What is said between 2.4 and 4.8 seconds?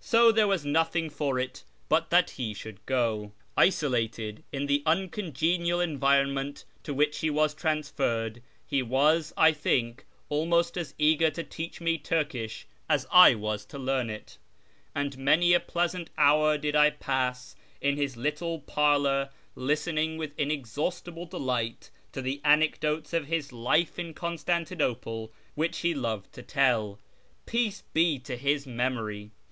should go. Isolated in